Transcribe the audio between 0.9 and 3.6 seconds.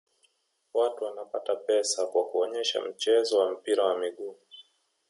wanapata pesa kwa kuonesha mchezo wa